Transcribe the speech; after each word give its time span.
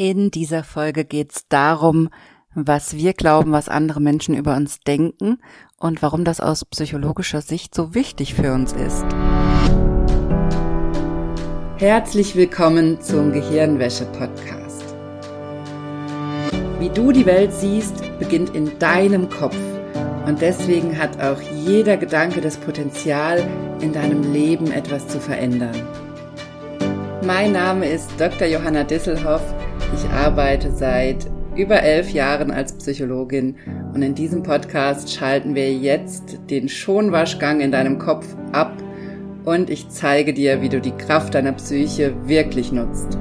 In 0.00 0.30
dieser 0.30 0.62
Folge 0.62 1.04
geht 1.04 1.32
es 1.32 1.48
darum, 1.48 2.08
was 2.54 2.94
wir 2.94 3.14
glauben, 3.14 3.50
was 3.50 3.68
andere 3.68 4.00
Menschen 4.00 4.36
über 4.36 4.54
uns 4.54 4.78
denken 4.78 5.38
und 5.76 6.02
warum 6.02 6.24
das 6.24 6.40
aus 6.40 6.64
psychologischer 6.64 7.40
Sicht 7.40 7.74
so 7.74 7.96
wichtig 7.96 8.34
für 8.34 8.52
uns 8.52 8.72
ist. 8.72 9.04
Herzlich 11.78 12.36
willkommen 12.36 13.00
zum 13.00 13.32
Gehirnwäsche-Podcast. 13.32 14.84
Wie 16.78 16.90
du 16.90 17.10
die 17.10 17.26
Welt 17.26 17.52
siehst, 17.52 17.96
beginnt 18.20 18.54
in 18.54 18.78
deinem 18.78 19.28
Kopf. 19.28 19.58
Und 20.26 20.40
deswegen 20.40 20.96
hat 20.96 21.20
auch 21.20 21.40
jeder 21.40 21.96
Gedanke 21.96 22.40
das 22.40 22.56
Potenzial, 22.56 23.44
in 23.80 23.92
deinem 23.92 24.32
Leben 24.32 24.70
etwas 24.70 25.08
zu 25.08 25.18
verändern. 25.18 25.74
Mein 27.26 27.50
Name 27.50 27.88
ist 27.88 28.12
Dr. 28.16 28.46
Johanna 28.46 28.84
Disselhoff 28.84 29.42
ich 29.94 30.10
arbeite 30.10 30.70
seit 30.72 31.26
über 31.56 31.82
elf 31.82 32.10
Jahren 32.10 32.50
als 32.50 32.72
Psychologin 32.72 33.56
und 33.94 34.02
in 34.02 34.14
diesem 34.14 34.42
Podcast 34.42 35.12
schalten 35.12 35.54
wir 35.54 35.72
jetzt 35.72 36.38
den 36.50 36.68
Schonwaschgang 36.68 37.60
in 37.60 37.72
deinem 37.72 37.98
Kopf 37.98 38.26
ab 38.52 38.72
und 39.44 39.70
ich 39.70 39.88
zeige 39.88 40.34
dir, 40.34 40.62
wie 40.62 40.68
du 40.68 40.80
die 40.80 40.92
Kraft 40.92 41.34
deiner 41.34 41.52
Psyche 41.52 42.14
wirklich 42.26 42.70
nutzt. 42.70 43.18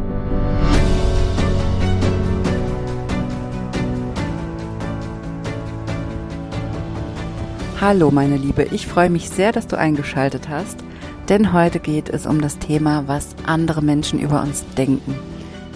Hallo 7.80 8.12
meine 8.12 8.38
Liebe, 8.38 8.68
ich 8.72 8.88
freue 8.88 9.10
mich 9.10 9.30
sehr, 9.30 9.52
dass 9.52 9.68
du 9.68 9.78
eingeschaltet 9.78 10.50
hast, 10.50 10.84
denn 11.30 11.54
heute 11.54 11.80
geht 11.80 12.10
es 12.10 12.26
um 12.26 12.42
das 12.42 12.58
Thema, 12.60 13.04
was 13.08 13.36
andere 13.46 13.82
Menschen 13.82 14.20
über 14.20 14.42
uns 14.42 14.66
denken. 14.76 15.16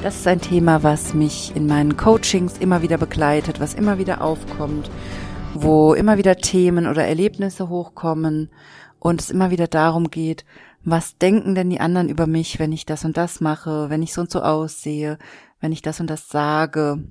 Das 0.01 0.15
ist 0.15 0.27
ein 0.27 0.41
Thema, 0.41 0.81
was 0.81 1.13
mich 1.13 1.55
in 1.55 1.67
meinen 1.67 1.95
Coachings 1.95 2.57
immer 2.57 2.81
wieder 2.81 2.97
begleitet, 2.97 3.59
was 3.59 3.75
immer 3.75 3.99
wieder 3.99 4.21
aufkommt, 4.21 4.89
wo 5.53 5.93
immer 5.93 6.17
wieder 6.17 6.37
Themen 6.37 6.87
oder 6.87 7.05
Erlebnisse 7.05 7.69
hochkommen 7.69 8.49
und 8.97 9.21
es 9.21 9.29
immer 9.29 9.51
wieder 9.51 9.67
darum 9.67 10.09
geht, 10.09 10.43
was 10.83 11.19
denken 11.19 11.53
denn 11.53 11.69
die 11.69 11.79
anderen 11.79 12.09
über 12.09 12.25
mich, 12.25 12.57
wenn 12.57 12.71
ich 12.71 12.87
das 12.87 13.05
und 13.05 13.15
das 13.15 13.41
mache, 13.41 13.91
wenn 13.91 14.01
ich 14.01 14.11
so 14.11 14.21
und 14.21 14.31
so 14.31 14.41
aussehe, 14.41 15.19
wenn 15.59 15.71
ich 15.71 15.83
das 15.83 15.99
und 15.99 16.09
das 16.09 16.29
sage 16.29 17.03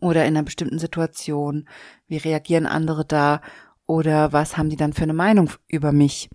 oder 0.00 0.24
in 0.26 0.36
einer 0.36 0.44
bestimmten 0.44 0.78
Situation, 0.78 1.68
wie 2.06 2.18
reagieren 2.18 2.66
andere 2.66 3.04
da 3.04 3.40
oder 3.86 4.32
was 4.32 4.56
haben 4.56 4.70
die 4.70 4.76
dann 4.76 4.92
für 4.92 5.02
eine 5.02 5.12
Meinung 5.12 5.50
über 5.66 5.90
mich? 5.90 6.30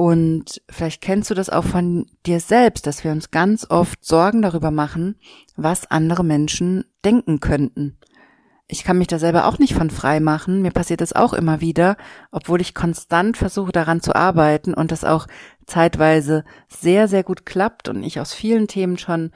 Und 0.00 0.62
vielleicht 0.70 1.02
kennst 1.02 1.28
du 1.28 1.34
das 1.34 1.50
auch 1.50 1.64
von 1.66 2.06
dir 2.24 2.40
selbst, 2.40 2.86
dass 2.86 3.04
wir 3.04 3.12
uns 3.12 3.30
ganz 3.30 3.66
oft 3.68 4.02
Sorgen 4.02 4.40
darüber 4.40 4.70
machen, 4.70 5.16
was 5.56 5.90
andere 5.90 6.24
Menschen 6.24 6.86
denken 7.04 7.38
könnten. 7.38 7.98
Ich 8.66 8.82
kann 8.82 8.96
mich 8.96 9.08
da 9.08 9.18
selber 9.18 9.44
auch 9.44 9.58
nicht 9.58 9.74
von 9.74 9.90
frei 9.90 10.18
machen. 10.20 10.62
Mir 10.62 10.70
passiert 10.70 11.02
das 11.02 11.12
auch 11.12 11.34
immer 11.34 11.60
wieder, 11.60 11.98
obwohl 12.30 12.62
ich 12.62 12.74
konstant 12.74 13.36
versuche 13.36 13.72
daran 13.72 14.00
zu 14.00 14.14
arbeiten 14.14 14.72
und 14.72 14.90
das 14.90 15.04
auch 15.04 15.26
zeitweise 15.66 16.44
sehr, 16.66 17.06
sehr 17.06 17.22
gut 17.22 17.44
klappt 17.44 17.90
und 17.90 18.02
ich 18.02 18.20
aus 18.20 18.32
vielen 18.32 18.68
Themen 18.68 18.96
schon 18.96 19.32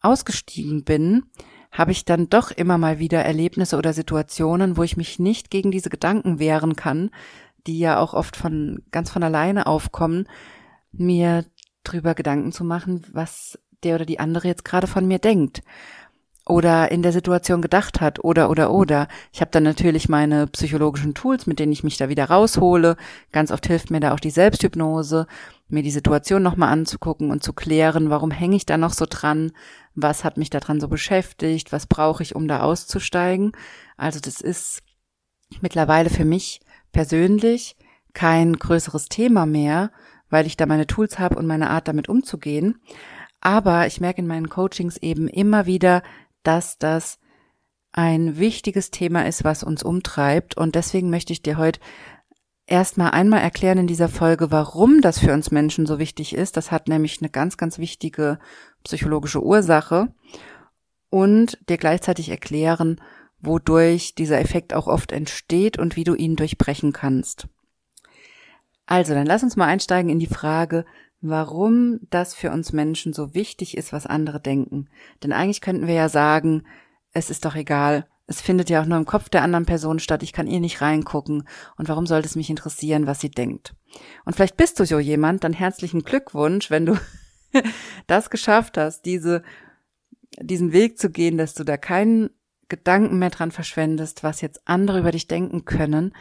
ausgestiegen 0.00 0.82
bin, 0.82 1.26
habe 1.70 1.92
ich 1.92 2.04
dann 2.04 2.28
doch 2.28 2.50
immer 2.50 2.78
mal 2.78 2.98
wieder 2.98 3.24
Erlebnisse 3.24 3.76
oder 3.76 3.92
Situationen, 3.92 4.76
wo 4.76 4.82
ich 4.82 4.96
mich 4.96 5.20
nicht 5.20 5.52
gegen 5.52 5.70
diese 5.70 5.88
Gedanken 5.88 6.40
wehren 6.40 6.74
kann, 6.74 7.10
die 7.66 7.78
ja 7.78 7.98
auch 7.98 8.14
oft 8.14 8.36
von 8.36 8.82
ganz 8.90 9.10
von 9.10 9.22
alleine 9.22 9.66
aufkommen, 9.66 10.28
mir 10.92 11.44
drüber 11.82 12.14
Gedanken 12.14 12.52
zu 12.52 12.64
machen, 12.64 13.04
was 13.12 13.58
der 13.82 13.96
oder 13.96 14.06
die 14.06 14.20
andere 14.20 14.48
jetzt 14.48 14.64
gerade 14.64 14.86
von 14.86 15.06
mir 15.06 15.18
denkt 15.18 15.62
oder 16.46 16.90
in 16.90 17.02
der 17.02 17.12
Situation 17.12 17.62
gedacht 17.62 18.00
hat 18.00 18.22
oder 18.22 18.50
oder 18.50 18.70
oder. 18.70 19.08
Ich 19.32 19.40
habe 19.40 19.50
dann 19.50 19.62
natürlich 19.62 20.08
meine 20.08 20.46
psychologischen 20.48 21.14
Tools, 21.14 21.46
mit 21.46 21.58
denen 21.58 21.72
ich 21.72 21.84
mich 21.84 21.96
da 21.96 22.08
wieder 22.08 22.26
raushole. 22.26 22.96
Ganz 23.32 23.50
oft 23.50 23.66
hilft 23.66 23.90
mir 23.90 24.00
da 24.00 24.12
auch 24.12 24.20
die 24.20 24.30
Selbsthypnose, 24.30 25.26
mir 25.68 25.82
die 25.82 25.90
Situation 25.90 26.42
nochmal 26.42 26.70
anzugucken 26.70 27.30
und 27.30 27.42
zu 27.42 27.54
klären, 27.54 28.10
warum 28.10 28.30
hänge 28.30 28.56
ich 28.56 28.66
da 28.66 28.76
noch 28.76 28.92
so 28.92 29.06
dran, 29.08 29.52
was 29.94 30.24
hat 30.24 30.36
mich 30.36 30.50
daran 30.50 30.80
so 30.80 30.88
beschäftigt, 30.88 31.72
was 31.72 31.86
brauche 31.86 32.22
ich, 32.22 32.34
um 32.34 32.46
da 32.46 32.60
auszusteigen. 32.60 33.52
Also 33.96 34.20
das 34.20 34.42
ist 34.42 34.82
mittlerweile 35.62 36.10
für 36.10 36.26
mich 36.26 36.60
persönlich 36.94 37.76
kein 38.14 38.54
größeres 38.54 39.10
Thema 39.10 39.44
mehr, 39.44 39.90
weil 40.30 40.46
ich 40.46 40.56
da 40.56 40.64
meine 40.64 40.86
Tools 40.86 41.18
habe 41.18 41.36
und 41.36 41.46
meine 41.46 41.68
Art 41.68 41.88
damit 41.88 42.08
umzugehen. 42.08 42.80
Aber 43.40 43.86
ich 43.86 44.00
merke 44.00 44.22
in 44.22 44.26
meinen 44.26 44.48
Coachings 44.48 44.96
eben 44.96 45.28
immer 45.28 45.66
wieder, 45.66 46.02
dass 46.42 46.78
das 46.78 47.18
ein 47.92 48.38
wichtiges 48.38 48.90
Thema 48.90 49.26
ist, 49.26 49.44
was 49.44 49.62
uns 49.62 49.82
umtreibt. 49.82 50.56
Und 50.56 50.74
deswegen 50.74 51.10
möchte 51.10 51.32
ich 51.32 51.42
dir 51.42 51.58
heute 51.58 51.78
erstmal 52.66 53.10
einmal 53.10 53.40
erklären 53.40 53.78
in 53.78 53.86
dieser 53.86 54.08
Folge, 54.08 54.50
warum 54.50 55.00
das 55.00 55.18
für 55.18 55.32
uns 55.32 55.50
Menschen 55.50 55.86
so 55.86 55.98
wichtig 55.98 56.34
ist. 56.34 56.56
Das 56.56 56.72
hat 56.72 56.88
nämlich 56.88 57.20
eine 57.20 57.30
ganz, 57.30 57.56
ganz 57.56 57.78
wichtige 57.78 58.38
psychologische 58.82 59.42
Ursache. 59.42 60.08
Und 61.10 61.58
dir 61.68 61.76
gleichzeitig 61.76 62.30
erklären, 62.30 63.00
wodurch 63.46 64.14
dieser 64.14 64.40
Effekt 64.40 64.74
auch 64.74 64.86
oft 64.86 65.12
entsteht 65.12 65.78
und 65.78 65.96
wie 65.96 66.04
du 66.04 66.14
ihn 66.14 66.36
durchbrechen 66.36 66.92
kannst. 66.92 67.48
Also, 68.86 69.14
dann 69.14 69.26
lass 69.26 69.42
uns 69.42 69.56
mal 69.56 69.66
einsteigen 69.66 70.10
in 70.10 70.18
die 70.18 70.26
Frage, 70.26 70.84
warum 71.20 72.00
das 72.10 72.34
für 72.34 72.50
uns 72.50 72.72
Menschen 72.72 73.14
so 73.14 73.34
wichtig 73.34 73.76
ist, 73.76 73.92
was 73.92 74.06
andere 74.06 74.40
denken. 74.40 74.88
Denn 75.22 75.32
eigentlich 75.32 75.62
könnten 75.62 75.86
wir 75.86 75.94
ja 75.94 76.08
sagen, 76.10 76.64
es 77.12 77.30
ist 77.30 77.46
doch 77.46 77.54
egal, 77.54 78.06
es 78.26 78.40
findet 78.40 78.70
ja 78.70 78.82
auch 78.82 78.86
nur 78.86 78.98
im 78.98 79.06
Kopf 79.06 79.28
der 79.28 79.42
anderen 79.42 79.66
Person 79.66 79.98
statt, 79.98 80.22
ich 80.22 80.32
kann 80.32 80.46
ihr 80.46 80.60
nicht 80.60 80.80
reingucken 80.80 81.46
und 81.76 81.88
warum 81.88 82.06
sollte 82.06 82.26
es 82.26 82.36
mich 82.36 82.50
interessieren, 82.50 83.06
was 83.06 83.20
sie 83.20 83.30
denkt. 83.30 83.74
Und 84.24 84.34
vielleicht 84.34 84.56
bist 84.56 84.80
du 84.80 84.86
so 84.86 84.98
jemand, 84.98 85.44
dann 85.44 85.52
herzlichen 85.52 86.02
Glückwunsch, 86.02 86.70
wenn 86.70 86.86
du 86.86 86.98
das 88.06 88.30
geschafft 88.30 88.78
hast, 88.78 89.04
diese, 89.04 89.42
diesen 90.40 90.72
Weg 90.72 90.98
zu 90.98 91.10
gehen, 91.10 91.36
dass 91.36 91.54
du 91.54 91.64
da 91.64 91.76
keinen 91.76 92.30
Gedanken 92.76 93.18
mehr 93.18 93.30
dran 93.30 93.52
verschwendest, 93.52 94.24
was 94.24 94.40
jetzt 94.40 94.66
andere 94.66 94.98
über 94.98 95.12
dich 95.12 95.28
denken 95.28 95.64
können, 95.64 96.14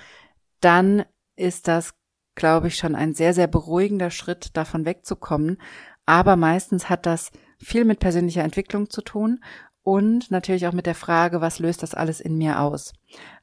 dann 0.60 1.04
ist 1.36 1.68
das, 1.68 1.94
glaube 2.36 2.68
ich, 2.68 2.76
schon 2.76 2.96
ein 2.96 3.16
sehr, 3.16 3.34
sehr 3.34 3.48
beruhigender 3.48 4.12
Schritt, 4.12 4.56
davon 4.56 4.86
wegzukommen. 4.86 5.58
Aber 6.06 6.36
meistens 6.36 6.90
hat 6.90 7.06
das 7.06 7.32
viel 7.58 7.86
mit 7.86 8.00
persönlicher 8.00 8.44
Entwicklung 8.44 8.90
zu 8.90 9.02
tun 9.02 9.40
und 9.82 10.30
natürlich 10.32 10.68
auch 10.68 10.74
mit 10.74 10.86
der 10.86 10.96
Frage, 10.96 11.42
was 11.42 11.60
löst 11.60 11.82
das 11.82 11.96
alles 11.96 12.22
in 12.22 12.38
mir 12.38 12.62
aus? 12.62 12.94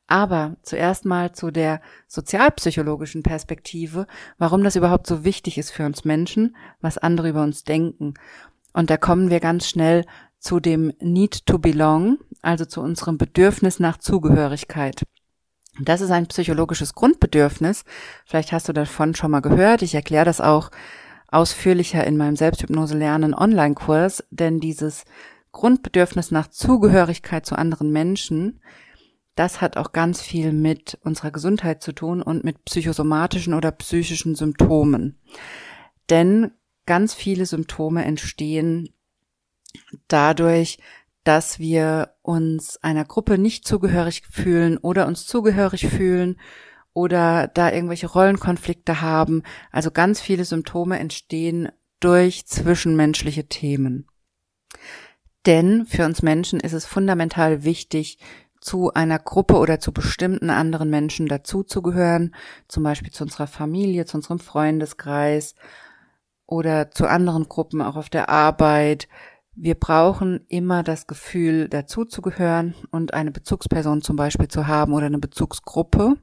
Aber 0.07 0.57
zuerst 0.63 1.05
mal 1.05 1.33
zu 1.33 1.51
der 1.51 1.81
sozialpsychologischen 2.07 3.23
Perspektive, 3.23 4.07
warum 4.39 4.63
das 4.63 4.77
überhaupt 4.77 5.07
so 5.07 5.25
wichtig 5.25 5.59
ist 5.59 5.71
für 5.71 5.85
uns 5.85 6.05
Menschen, 6.05 6.57
was 6.81 6.99
andere 6.99 7.29
über 7.29 7.43
uns 7.43 7.65
denken. 7.65 8.15
Und 8.73 8.91
da 8.91 8.97
kommen 8.97 9.31
wir 9.31 9.41
ganz 9.41 9.69
schnell 9.69 10.05
zu 10.41 10.59
dem 10.59 10.93
Need 11.01 11.47
to 11.47 11.59
Belong, 11.59 12.19
also 12.43 12.65
zu 12.65 12.81
unserem 12.81 13.19
Bedürfnis 13.19 13.79
nach 13.79 13.99
Zugehörigkeit. 13.99 15.05
Das 15.79 16.01
ist 16.01 16.11
ein 16.11 16.27
psychologisches 16.27 16.95
Grundbedürfnis. 16.95 17.85
Vielleicht 18.27 18.53
hast 18.53 18.69
du 18.69 18.73
davon 18.73 19.15
schon 19.15 19.31
mal 19.31 19.41
gehört. 19.41 19.83
Ich 19.83 19.95
erkläre 19.95 20.25
das 20.25 20.41
auch 20.41 20.71
ausführlicher 21.29 22.05
in 22.07 22.17
meinem 22.17 22.37
Selbsthypnose 22.37 22.99
lernen 22.99 23.35
Online-Kurs, 23.35 24.25
denn 24.31 24.59
dieses 24.59 25.05
Grundbedürfnis 25.53 26.31
nach 26.31 26.49
Zugehörigkeit 26.49 27.47
zu 27.47 27.57
anderen 27.57 27.93
Menschen, 27.93 28.61
das 29.37 29.61
hat 29.61 29.77
auch 29.77 29.93
ganz 29.93 30.21
viel 30.21 30.53
mit 30.53 30.99
unserer 31.03 31.31
Gesundheit 31.31 31.83
zu 31.83 31.93
tun 31.93 32.21
und 32.21 32.45
mit 32.45 32.65
psychosomatischen 32.65 33.55
oder 33.55 33.71
psychischen 33.71 34.35
Symptomen. 34.35 35.19
Denn 36.09 36.53
ganz 36.87 37.15
viele 37.15 37.47
Symptome 37.47 38.05
entstehen 38.05 38.91
dadurch, 40.09 40.79
dass 41.25 41.59
wir 41.59 42.15
uns 42.23 42.79
einer 42.83 43.05
Gruppe 43.05 43.39
nicht 43.39 43.67
zugehörig 43.67 44.23
fühlen 44.31 44.79
oder 44.79 45.07
uns 45.07 45.27
zugehörig 45.27 45.87
fühlen 45.87 46.41
oder 46.93 47.49
da 47.49 47.71
irgendwelche 47.71 48.09
Rollenkonflikte 48.09 49.01
haben. 49.01 49.43
Also 49.71 49.91
ganz 49.91 50.21
viele 50.21 50.45
Symptome 50.45 50.99
entstehen 50.99 51.69
durch 52.01 52.47
zwischenmenschliche 52.47 53.47
Themen. 53.49 54.07
Denn 55.47 55.87
für 55.87 56.05
uns 56.05 56.23
Menschen 56.23 56.61
ist 56.61 56.73
es 56.73 56.87
fundamental 56.87 57.65
wichtig, 57.65 58.19
zu 58.61 58.93
einer 58.93 59.19
Gruppe 59.19 59.57
oder 59.57 59.81
zu 59.81 59.93
bestimmten 59.93 60.51
anderen 60.51 60.91
Menschen 60.91 61.27
dazuzugehören, 61.27 62.35
zum 62.69 62.83
Beispiel 62.83 63.11
zu 63.11 63.25
unserer 63.25 63.47
Familie, 63.47 64.05
zu 64.05 64.19
unserem 64.19 64.39
Freundeskreis 64.39 65.55
oder 66.47 66.91
zu 66.91 67.07
anderen 67.07 67.49
Gruppen 67.49 67.81
auch 67.81 67.97
auf 67.97 68.11
der 68.11 68.29
Arbeit, 68.29 69.09
wir 69.55 69.75
brauchen 69.75 70.45
immer 70.49 70.83
das 70.83 71.07
Gefühl, 71.07 71.69
dazuzugehören 71.69 72.75
und 72.91 73.15
eine 73.15 73.31
Bezugsperson 73.31 74.03
zum 74.03 74.17
Beispiel 74.17 74.49
zu 74.49 74.67
haben 74.67 74.93
oder 74.93 75.07
eine 75.07 75.19
Bezugsgruppe. 75.19 76.17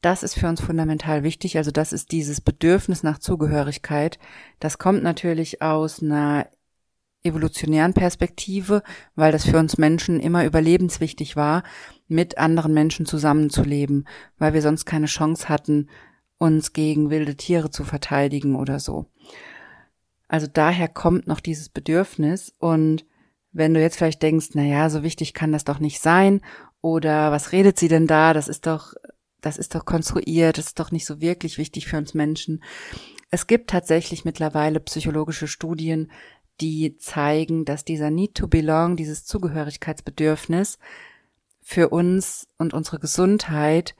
Das 0.00 0.22
ist 0.22 0.34
für 0.34 0.48
uns 0.48 0.60
fundamental 0.60 1.22
wichtig. 1.22 1.56
Also 1.56 1.70
das 1.70 1.92
ist 1.92 2.12
dieses 2.12 2.40
Bedürfnis 2.40 3.02
nach 3.02 3.18
Zugehörigkeit. 3.18 4.18
Das 4.60 4.78
kommt 4.78 5.02
natürlich 5.02 5.62
aus 5.62 6.02
einer 6.02 6.46
evolutionären 7.22 7.94
Perspektive, 7.94 8.82
weil 9.14 9.32
das 9.32 9.46
für 9.46 9.58
uns 9.58 9.78
Menschen 9.78 10.20
immer 10.20 10.44
überlebenswichtig 10.44 11.36
war, 11.36 11.62
mit 12.06 12.36
anderen 12.38 12.74
Menschen 12.74 13.06
zusammenzuleben, 13.06 14.06
weil 14.38 14.52
wir 14.52 14.60
sonst 14.62 14.84
keine 14.84 15.06
Chance 15.06 15.48
hatten, 15.48 15.88
uns 16.36 16.74
gegen 16.74 17.08
wilde 17.10 17.36
Tiere 17.36 17.70
zu 17.70 17.84
verteidigen 17.84 18.56
oder 18.56 18.78
so. 18.78 19.06
Also 20.28 20.46
daher 20.52 20.88
kommt 20.88 21.26
noch 21.26 21.40
dieses 21.40 21.68
Bedürfnis 21.68 22.52
und 22.58 23.04
wenn 23.52 23.74
du 23.74 23.80
jetzt 23.80 23.96
vielleicht 23.96 24.22
denkst, 24.22 24.48
na 24.54 24.62
ja, 24.62 24.90
so 24.90 25.02
wichtig 25.02 25.32
kann 25.32 25.52
das 25.52 25.64
doch 25.64 25.78
nicht 25.78 26.00
sein 26.00 26.40
oder 26.80 27.30
was 27.30 27.52
redet 27.52 27.78
sie 27.78 27.88
denn 27.88 28.06
da? 28.06 28.32
Das 28.32 28.48
ist 28.48 28.66
doch 28.66 28.94
das 29.44 29.58
ist 29.58 29.74
doch 29.74 29.84
konstruiert, 29.84 30.58
das 30.58 30.68
ist 30.68 30.80
doch 30.80 30.90
nicht 30.90 31.06
so 31.06 31.20
wirklich 31.20 31.58
wichtig 31.58 31.86
für 31.86 31.98
uns 31.98 32.14
Menschen. 32.14 32.62
Es 33.30 33.46
gibt 33.46 33.70
tatsächlich 33.70 34.24
mittlerweile 34.24 34.80
psychologische 34.80 35.48
Studien, 35.48 36.10
die 36.60 36.96
zeigen, 36.96 37.64
dass 37.64 37.84
dieser 37.84 38.10
Need 38.10 38.34
to 38.36 38.48
Belong, 38.48 38.96
dieses 38.96 39.24
Zugehörigkeitsbedürfnis 39.24 40.78
für 41.60 41.88
uns 41.90 42.46
und 42.58 42.74
unsere 42.74 42.98
Gesundheit 42.98 43.94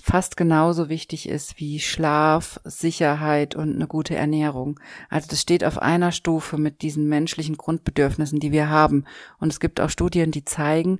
fast 0.00 0.36
genauso 0.36 0.88
wichtig 0.88 1.28
ist 1.28 1.58
wie 1.58 1.80
Schlaf, 1.80 2.60
Sicherheit 2.64 3.54
und 3.54 3.74
eine 3.74 3.86
gute 3.86 4.16
Ernährung. 4.16 4.80
Also 5.08 5.28
das 5.30 5.40
steht 5.40 5.64
auf 5.64 5.78
einer 5.78 6.12
Stufe 6.12 6.58
mit 6.58 6.82
diesen 6.82 7.08
menschlichen 7.08 7.56
Grundbedürfnissen, 7.56 8.40
die 8.40 8.52
wir 8.52 8.68
haben. 8.68 9.04
Und 9.38 9.52
es 9.52 9.60
gibt 9.60 9.80
auch 9.80 9.90
Studien, 9.90 10.30
die 10.30 10.44
zeigen, 10.44 10.98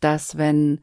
dass 0.00 0.36
wenn 0.36 0.80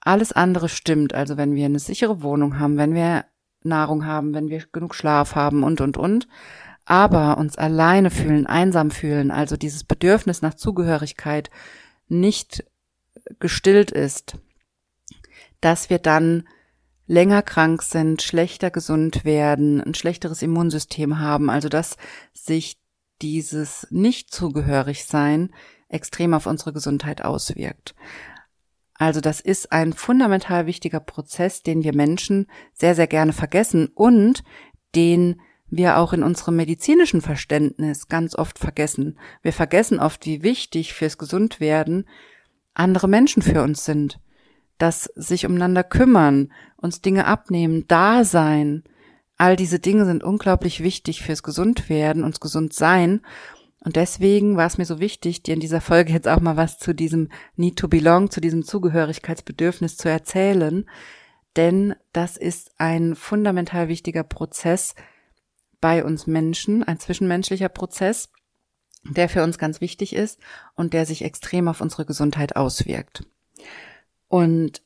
alles 0.00 0.32
andere 0.32 0.68
stimmt, 0.68 1.14
also 1.14 1.36
wenn 1.36 1.54
wir 1.54 1.66
eine 1.66 1.78
sichere 1.78 2.22
Wohnung 2.22 2.58
haben, 2.58 2.76
wenn 2.76 2.94
wir 2.94 3.24
Nahrung 3.62 4.06
haben, 4.06 4.34
wenn 4.34 4.48
wir 4.48 4.64
genug 4.72 4.94
Schlaf 4.94 5.34
haben 5.34 5.62
und, 5.62 5.80
und, 5.80 5.96
und, 5.96 6.28
aber 6.84 7.38
uns 7.38 7.58
alleine 7.58 8.10
fühlen, 8.10 8.46
einsam 8.46 8.90
fühlen, 8.90 9.30
also 9.30 9.56
dieses 9.56 9.84
Bedürfnis 9.84 10.42
nach 10.42 10.54
Zugehörigkeit 10.54 11.50
nicht 12.08 12.64
gestillt 13.38 13.90
ist, 13.90 14.36
dass 15.60 15.90
wir 15.90 15.98
dann 15.98 16.48
länger 17.06 17.42
krank 17.42 17.82
sind, 17.82 18.22
schlechter 18.22 18.70
gesund 18.70 19.24
werden, 19.24 19.80
ein 19.80 19.94
schlechteres 19.94 20.42
Immunsystem 20.42 21.18
haben, 21.18 21.50
also 21.50 21.68
dass 21.68 21.96
sich 22.32 22.78
dieses 23.20 23.86
nicht 23.90 24.32
zugehörig 24.32 25.04
sein 25.04 25.50
extrem 25.88 26.34
auf 26.34 26.46
unsere 26.46 26.72
Gesundheit 26.72 27.22
auswirkt. 27.22 27.94
Also 28.94 29.20
das 29.20 29.40
ist 29.40 29.72
ein 29.72 29.92
fundamental 29.92 30.66
wichtiger 30.66 31.00
Prozess, 31.00 31.62
den 31.62 31.82
wir 31.82 31.94
Menschen 31.94 32.46
sehr, 32.72 32.94
sehr 32.94 33.06
gerne 33.06 33.32
vergessen 33.32 33.88
und 33.94 34.44
den 34.94 35.40
wir 35.70 35.98
auch 35.98 36.12
in 36.12 36.22
unserem 36.22 36.56
medizinischen 36.56 37.22
Verständnis 37.22 38.08
ganz 38.08 38.34
oft 38.34 38.58
vergessen. 38.58 39.18
Wir 39.42 39.52
vergessen 39.52 40.00
oft, 40.00 40.26
wie 40.26 40.42
wichtig 40.42 40.92
fürs 40.92 41.16
Gesundwerden 41.16 42.06
andere 42.74 43.08
Menschen 43.08 43.42
für 43.42 43.62
uns 43.62 43.84
sind. 43.84 44.20
Das 44.80 45.12
sich 45.14 45.44
umeinander 45.44 45.84
kümmern, 45.84 46.52
uns 46.78 47.02
Dinge 47.02 47.26
abnehmen, 47.26 47.84
da 47.86 48.24
sein. 48.24 48.82
All 49.36 49.54
diese 49.54 49.78
Dinge 49.78 50.06
sind 50.06 50.24
unglaublich 50.24 50.82
wichtig 50.82 51.22
fürs 51.22 51.42
Gesundwerden, 51.42 52.24
uns 52.24 52.40
gesund 52.40 52.72
sein. 52.72 53.20
Und 53.80 53.96
deswegen 53.96 54.56
war 54.56 54.66
es 54.66 54.78
mir 54.78 54.86
so 54.86 54.98
wichtig, 54.98 55.42
dir 55.42 55.52
in 55.52 55.60
dieser 55.60 55.82
Folge 55.82 56.14
jetzt 56.14 56.26
auch 56.26 56.40
mal 56.40 56.56
was 56.56 56.78
zu 56.78 56.94
diesem 56.94 57.28
Need 57.56 57.78
to 57.78 57.88
Belong, 57.88 58.30
zu 58.30 58.40
diesem 58.40 58.64
Zugehörigkeitsbedürfnis 58.64 59.98
zu 59.98 60.08
erzählen. 60.08 60.88
Denn 61.56 61.94
das 62.14 62.38
ist 62.38 62.70
ein 62.78 63.16
fundamental 63.16 63.88
wichtiger 63.88 64.24
Prozess 64.24 64.94
bei 65.82 66.02
uns 66.06 66.26
Menschen, 66.26 66.84
ein 66.84 66.98
zwischenmenschlicher 66.98 67.68
Prozess, 67.68 68.30
der 69.04 69.28
für 69.28 69.42
uns 69.42 69.58
ganz 69.58 69.82
wichtig 69.82 70.16
ist 70.16 70.40
und 70.74 70.94
der 70.94 71.04
sich 71.04 71.22
extrem 71.22 71.68
auf 71.68 71.82
unsere 71.82 72.06
Gesundheit 72.06 72.56
auswirkt. 72.56 73.26
Und 74.30 74.82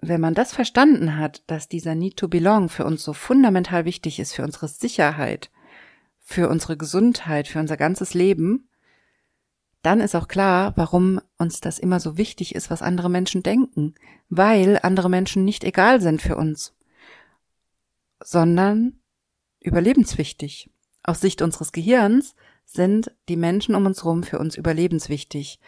wenn 0.00 0.22
man 0.22 0.32
das 0.32 0.54
verstanden 0.54 1.18
hat, 1.18 1.42
dass 1.48 1.68
dieser 1.68 1.94
Need 1.94 2.16
to 2.16 2.28
Belong 2.28 2.70
für 2.70 2.86
uns 2.86 3.04
so 3.04 3.12
fundamental 3.12 3.84
wichtig 3.84 4.18
ist, 4.18 4.32
für 4.32 4.42
unsere 4.42 4.68
Sicherheit, 4.68 5.50
für 6.18 6.48
unsere 6.48 6.78
Gesundheit, 6.78 7.46
für 7.46 7.60
unser 7.60 7.76
ganzes 7.76 8.14
Leben, 8.14 8.70
dann 9.82 10.00
ist 10.00 10.16
auch 10.16 10.28
klar, 10.28 10.72
warum 10.76 11.20
uns 11.36 11.60
das 11.60 11.78
immer 11.78 12.00
so 12.00 12.16
wichtig 12.16 12.54
ist, 12.54 12.70
was 12.70 12.80
andere 12.80 13.10
Menschen 13.10 13.42
denken, 13.42 13.94
weil 14.30 14.80
andere 14.82 15.10
Menschen 15.10 15.44
nicht 15.44 15.62
egal 15.62 16.00
sind 16.00 16.22
für 16.22 16.36
uns, 16.36 16.74
sondern 18.24 18.98
überlebenswichtig. 19.60 20.70
Aus 21.02 21.20
Sicht 21.20 21.42
unseres 21.42 21.72
Gehirns 21.72 22.34
sind 22.64 23.14
die 23.28 23.36
Menschen 23.36 23.74
um 23.74 23.84
uns 23.84 24.02
herum 24.02 24.22
für 24.22 24.38
uns 24.38 24.56
überlebenswichtig. 24.56 25.60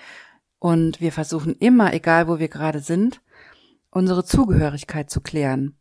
Und 0.59 1.01
wir 1.01 1.13
versuchen 1.13 1.55
immer, 1.59 1.93
egal 1.95 2.29
wo 2.29 2.39
wir 2.39 2.49
gerade 2.49 2.81
sind, 2.81 3.21
unsere 3.91 4.25
Zugehörigkeit 4.25 5.11
zu 5.11 5.21
klären 5.21 5.79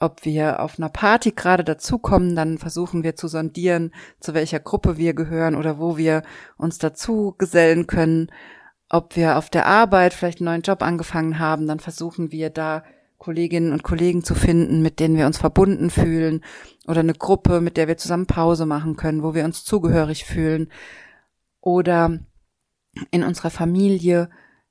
ob 0.00 0.24
wir 0.24 0.60
auf 0.60 0.78
einer 0.78 0.88
Party 0.88 1.32
gerade 1.32 1.64
dazukommen, 1.64 2.36
dann 2.36 2.58
versuchen 2.58 3.02
wir 3.02 3.16
zu 3.16 3.26
sondieren, 3.28 3.92
zu 4.20 4.34
welcher 4.34 4.60
Gruppe 4.60 4.96
wir 4.96 5.14
gehören 5.14 5.56
oder 5.56 5.78
wo 5.78 5.96
wir 5.96 6.22
uns 6.56 6.78
dazu 6.78 7.34
gesellen 7.36 7.86
können. 7.86 8.30
Ob 8.88 9.16
wir 9.16 9.36
auf 9.36 9.50
der 9.50 9.66
Arbeit 9.66 10.14
vielleicht 10.14 10.38
einen 10.38 10.46
neuen 10.46 10.62
Job 10.62 10.82
angefangen 10.82 11.38
haben, 11.38 11.66
dann 11.66 11.80
versuchen 11.80 12.30
wir 12.30 12.50
da 12.50 12.84
Kolleginnen 13.18 13.72
und 13.72 13.82
Kollegen 13.82 14.22
zu 14.22 14.36
finden, 14.36 14.80
mit 14.80 15.00
denen 15.00 15.16
wir 15.16 15.26
uns 15.26 15.38
verbunden 15.38 15.90
fühlen 15.90 16.44
oder 16.86 17.00
eine 17.00 17.14
Gruppe, 17.14 17.60
mit 17.60 17.76
der 17.76 17.88
wir 17.88 17.96
zusammen 17.96 18.26
Pause 18.26 18.64
machen 18.64 18.94
können, 18.94 19.24
wo 19.24 19.34
wir 19.34 19.44
uns 19.44 19.64
zugehörig 19.64 20.24
fühlen 20.24 20.70
oder 21.60 22.20
in 23.10 23.22
unserer 23.22 23.50
Familie 23.50 24.28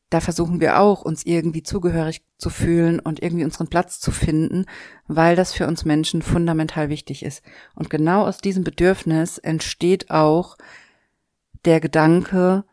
da 0.10 0.22
versuchen 0.22 0.62
wir 0.62 0.80
auch, 0.80 1.02
uns 1.02 1.26
irgendwie 1.26 1.64
zugehörig 1.64 2.22
zu 2.38 2.50
fühlen 2.50 3.00
und 3.00 3.22
irgendwie 3.22 3.44
unseren 3.44 3.68
Platz 3.68 4.00
zu 4.00 4.12
finden, 4.12 4.66
weil 5.08 5.36
das 5.36 5.54
für 5.54 5.68
uns 5.68 5.84
Menschen 5.84 6.22
fundamental 6.22 6.90
wichtig 6.90 7.24
ist. 7.24 7.44
Und 7.76 7.90
genau 7.90 8.26
aus 8.26 8.38
diesem 8.38 8.64
Bedürfnis 8.64 9.38
entsteht 9.38 10.10
auch 10.10 10.58
der 11.66 11.80
Gedanke, 11.80 12.64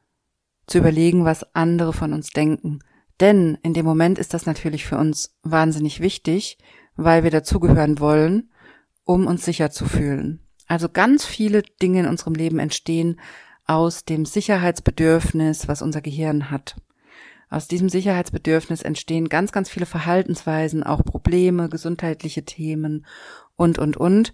zu 0.66 0.78
überlegen, 0.78 1.26
was 1.26 1.54
andere 1.54 1.92
von 1.92 2.14
uns 2.14 2.30
denken. 2.30 2.78
Denn 3.20 3.58
in 3.62 3.74
dem 3.74 3.84
Moment 3.84 4.18
ist 4.18 4.32
das 4.32 4.46
natürlich 4.46 4.86
für 4.86 4.96
uns 4.96 5.36
wahnsinnig 5.42 6.00
wichtig, 6.00 6.56
weil 6.96 7.22
wir 7.22 7.30
dazugehören 7.30 7.98
wollen, 8.00 8.50
um 9.04 9.26
uns 9.26 9.44
sicher 9.44 9.70
zu 9.70 9.84
fühlen. 9.84 10.40
Also 10.66 10.88
ganz 10.88 11.26
viele 11.26 11.60
Dinge 11.82 12.00
in 12.00 12.06
unserem 12.06 12.34
Leben 12.34 12.58
entstehen 12.58 13.20
aus 13.66 14.04
dem 14.04 14.26
Sicherheitsbedürfnis, 14.26 15.68
was 15.68 15.82
unser 15.82 16.00
Gehirn 16.00 16.50
hat. 16.50 16.76
Aus 17.50 17.68
diesem 17.68 17.88
Sicherheitsbedürfnis 17.88 18.82
entstehen 18.82 19.28
ganz, 19.28 19.52
ganz 19.52 19.70
viele 19.70 19.86
Verhaltensweisen, 19.86 20.82
auch 20.82 21.04
Probleme, 21.04 21.68
gesundheitliche 21.68 22.44
Themen 22.44 23.06
und, 23.56 23.78
und, 23.78 23.96
und, 23.96 24.32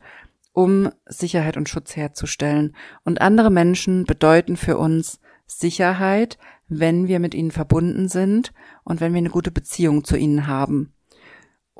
um 0.52 0.90
Sicherheit 1.06 1.56
und 1.56 1.68
Schutz 1.68 1.96
herzustellen. 1.96 2.74
Und 3.04 3.20
andere 3.20 3.50
Menschen 3.50 4.04
bedeuten 4.04 4.56
für 4.56 4.78
uns 4.78 5.20
Sicherheit, 5.46 6.38
wenn 6.68 7.08
wir 7.08 7.18
mit 7.18 7.34
ihnen 7.34 7.50
verbunden 7.50 8.08
sind 8.08 8.52
und 8.84 9.00
wenn 9.00 9.12
wir 9.12 9.18
eine 9.18 9.30
gute 9.30 9.50
Beziehung 9.50 10.04
zu 10.04 10.16
ihnen 10.16 10.46
haben. 10.46 10.94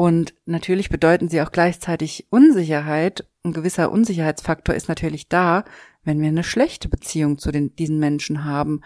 Und 0.00 0.33
natürlich 0.47 0.88
bedeuten 0.88 1.28
sie 1.28 1.42
auch 1.42 1.52
gleichzeitig 1.52 2.26
Unsicherheit. 2.30 3.28
Ein 3.45 3.52
gewisser 3.52 3.92
Unsicherheitsfaktor 3.92 4.75
ist 4.75 4.88
natürlich 4.88 5.28
da, 5.28 5.62
wenn 6.04 6.23
wir 6.23 6.28
eine 6.28 6.42
schlechte 6.42 6.88
Beziehung 6.88 7.37
zu 7.37 7.52
den, 7.52 7.76
diesen 7.76 7.99
Menschen 7.99 8.47
haben. 8.47 8.80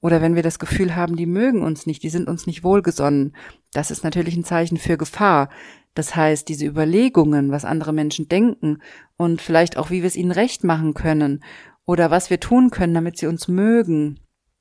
Oder 0.00 0.22
wenn 0.22 0.36
wir 0.36 0.44
das 0.44 0.60
Gefühl 0.60 0.94
haben, 0.94 1.16
die 1.16 1.26
mögen 1.26 1.64
uns 1.64 1.86
nicht, 1.86 2.04
die 2.04 2.08
sind 2.08 2.28
uns 2.28 2.46
nicht 2.46 2.62
wohlgesonnen, 2.62 3.34
das 3.72 3.90
ist 3.90 4.04
natürlich 4.04 4.36
ein 4.36 4.44
Zeichen 4.44 4.76
für 4.76 4.96
Gefahr. 4.96 5.50
Das 5.92 6.14
heißt, 6.14 6.48
diese 6.48 6.66
Überlegungen, 6.66 7.50
was 7.50 7.64
andere 7.64 7.92
Menschen 7.92 8.28
denken 8.28 8.78
und 9.16 9.42
vielleicht 9.42 9.76
auch, 9.76 9.90
wie 9.90 10.02
wir 10.02 10.06
es 10.06 10.14
ihnen 10.14 10.30
recht 10.30 10.62
machen 10.62 10.94
können 10.94 11.42
oder 11.84 12.12
was 12.12 12.30
wir 12.30 12.38
tun 12.38 12.70
können, 12.70 12.94
damit 12.94 13.18
sie 13.18 13.26
uns 13.26 13.48
mögen 13.48 14.20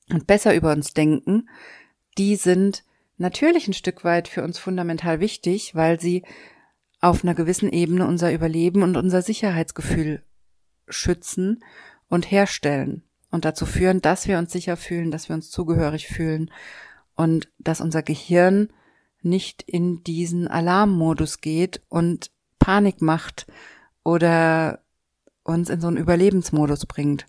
und 0.09 0.25
besser 0.25 0.55
über 0.55 0.71
uns 0.71 0.95
denken, 0.95 1.47
die 2.17 2.35
sind 2.35 2.83
natürlich 3.17 3.67
ein 3.67 3.73
Stück 3.73 4.03
weit 4.03 4.27
für 4.27 4.43
uns 4.43 4.59
fundamental 4.59 5.19
wichtig, 5.19 5.75
weil 5.75 5.99
sie 5.99 6.23
auf 6.99 7.23
einer 7.23 7.35
gewissen 7.35 7.71
Ebene 7.71 8.07
unser 8.07 8.33
Überleben 8.33 8.81
und 8.81 8.95
unser 8.95 9.21
Sicherheitsgefühl 9.21 10.23
schützen 10.87 11.63
und 12.09 12.31
herstellen 12.31 13.03
und 13.29 13.45
dazu 13.45 13.65
führen, 13.65 14.01
dass 14.01 14.27
wir 14.27 14.37
uns 14.37 14.51
sicher 14.51 14.77
fühlen, 14.77 15.11
dass 15.11 15.27
wir 15.27 15.35
uns 15.35 15.49
zugehörig 15.49 16.07
fühlen 16.07 16.51
und 17.15 17.49
dass 17.57 17.81
unser 17.81 18.03
Gehirn 18.03 18.69
nicht 19.21 19.63
in 19.63 20.03
diesen 20.03 20.47
Alarmmodus 20.47 21.41
geht 21.41 21.81
und 21.89 22.31
Panik 22.59 23.01
macht 23.01 23.47
oder 24.03 24.83
uns 25.43 25.69
in 25.69 25.81
so 25.81 25.87
einen 25.87 25.97
Überlebensmodus 25.97 26.85
bringt. 26.85 27.25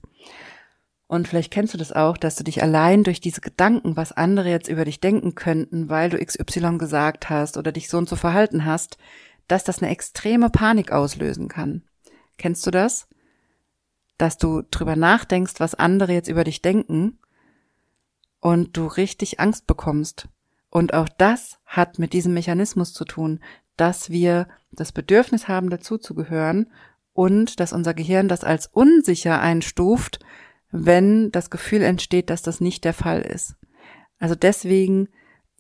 Und 1.07 1.29
vielleicht 1.29 1.53
kennst 1.53 1.75
du 1.75 1.79
das 1.79 1.93
auch, 1.93 2.17
dass 2.17 2.37
du 2.37 2.45
dich 2.45 2.63
allein 2.63 3.05
durch 3.05 3.21
diese 3.21 3.41
Gedanken, 3.41 3.97
was 3.97 4.13
andere 4.13 4.49
jetzt 4.51 4.69
über 4.69 4.85
dich 4.85 5.01
denken 5.01 5.35
könnten, 5.35 5.89
weil 5.89 6.11
du 6.11 6.25
XY 6.25 6.79
gesagt 6.79 7.29
hast 7.29 7.57
oder 7.57 7.73
dich 7.73 7.89
so 7.89 7.99
und 7.99 8.09
so 8.09 8.17
verhalten 8.17 8.65
hast, 8.65 8.97
dass 9.47 9.65
das 9.65 9.83
eine 9.83 9.93
extreme 9.93 10.49
Panik 10.49 10.93
auslösen 10.93 11.49
kann. 11.49 11.83
Kennst 12.39 12.67
du 12.67 12.71
das? 12.71 13.07
dass 14.19 14.39
du 14.39 14.63
drüber 14.63 14.97
nachdenkst, 14.97 15.55
was 15.59 15.75
andere 15.75 16.13
jetzt 16.13 16.29
über 16.29 16.45
dich 16.45 16.63
denken 16.63 17.19
und 18.41 18.77
du 18.77 18.87
richtig 18.87 19.41
Angst 19.41 19.67
bekommst. 19.67 20.29
Und 20.71 20.95
auch 20.95 21.09
das 21.09 21.59
hat 21.65 21.99
mit 21.99 22.13
diesem 22.13 22.35
Mechanismus 22.35 22.93
zu 22.93 23.05
tun, 23.05 23.41
dass 23.77 24.11
wir 24.11 24.49
das 24.71 24.93
Bedürfnis 24.93 25.49
haben, 25.49 25.71
dazuzugehören 25.71 26.71
und 27.13 27.61
dass 27.61 27.73
unser 27.73 27.95
Gehirn 27.95 28.29
das 28.29 28.45
als 28.45 28.67
unsicher 28.67 29.41
einstuft, 29.41 30.21
wenn 30.77 31.31
das 31.31 31.51
Gefühl 31.51 31.83
entsteht, 31.83 32.31
dass 32.31 32.43
das 32.43 32.61
nicht 32.61 32.85
der 32.85 32.95
Fall 32.95 33.23
ist. 33.23 33.55
Also 34.19 34.35
deswegen 34.35 35.09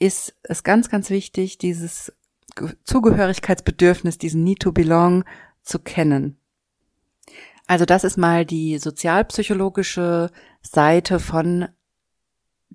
ist 0.00 0.34
es 0.42 0.64
ganz, 0.64 0.90
ganz 0.90 1.08
wichtig, 1.08 1.56
dieses 1.56 2.12
Zugehörigkeitsbedürfnis, 2.82 4.18
diesen 4.18 4.42
Need 4.42 4.60
to 4.60 4.72
Belong 4.72 5.24
zu 5.62 5.78
kennen. 5.78 6.36
Also 7.68 7.84
das 7.84 8.02
ist 8.02 8.16
mal 8.16 8.44
die 8.44 8.78
sozialpsychologische 8.78 10.32
Seite 10.62 11.20
von 11.20 11.68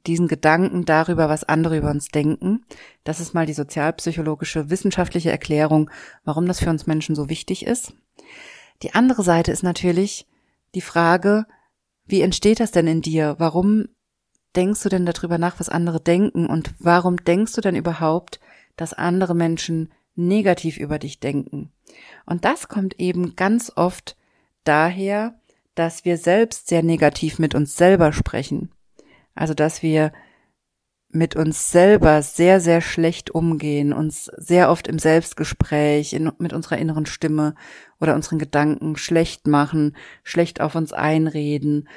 diesen 0.07 0.29
Gedanken 0.29 0.85
darüber, 0.85 1.27
was 1.27 1.43
andere 1.43 1.77
über 1.77 1.91
uns 1.91 2.07
denken. 2.07 2.63
Das 3.03 3.19
ist 3.19 3.33
mal 3.33 3.47
die 3.47 3.53
sozialpsychologische 3.53 4.69
wissenschaftliche 4.69 5.29
Erklärung, 5.29 5.91
warum 6.23 6.45
das 6.45 6.61
für 6.61 6.69
uns 6.69 6.87
Menschen 6.87 7.15
so 7.15 7.27
wichtig 7.27 7.65
ist. 7.65 7.93
Die 8.81 8.93
andere 8.93 9.23
Seite 9.23 9.51
ist 9.51 9.61
natürlich 9.63 10.25
die 10.73 10.81
Frage, 10.81 11.45
wie 12.09 12.21
entsteht 12.21 12.59
das 12.59 12.71
denn 12.71 12.87
in 12.87 13.01
dir? 13.01 13.35
Warum 13.37 13.87
denkst 14.55 14.83
du 14.83 14.89
denn 14.89 15.05
darüber 15.05 15.37
nach, 15.37 15.59
was 15.59 15.69
andere 15.69 16.01
denken? 16.01 16.45
Und 16.47 16.73
warum 16.79 17.17
denkst 17.17 17.53
du 17.53 17.61
denn 17.61 17.75
überhaupt, 17.75 18.39
dass 18.75 18.93
andere 18.93 19.35
Menschen 19.35 19.91
negativ 20.15 20.77
über 20.77 20.99
dich 20.99 21.19
denken? 21.19 21.71
Und 22.25 22.45
das 22.45 22.67
kommt 22.67 22.99
eben 22.99 23.35
ganz 23.35 23.71
oft 23.75 24.15
daher, 24.63 25.39
dass 25.75 26.03
wir 26.05 26.17
selbst 26.17 26.67
sehr 26.67 26.83
negativ 26.83 27.39
mit 27.39 27.55
uns 27.55 27.77
selber 27.77 28.11
sprechen. 28.11 28.71
Also, 29.35 29.53
dass 29.53 29.81
wir 29.81 30.11
mit 31.11 31.35
uns 31.35 31.71
selber 31.71 32.21
sehr, 32.21 32.59
sehr 32.59 32.81
schlecht 32.81 33.31
umgehen, 33.31 33.93
uns 33.93 34.25
sehr 34.37 34.69
oft 34.69 34.87
im 34.87 34.99
Selbstgespräch, 34.99 36.13
in, 36.13 36.31
mit 36.37 36.53
unserer 36.53 36.77
inneren 36.77 37.07
Stimme 37.07 37.55
oder 37.99 38.13
unseren 38.15 38.37
Gedanken 38.37 38.95
schlecht 38.95 39.47
machen, 39.47 39.95
schlecht 40.23 40.61
auf 40.61 40.75
uns 40.75 40.93
einreden, 40.93 41.89